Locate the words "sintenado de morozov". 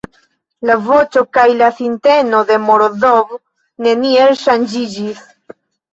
1.81-3.37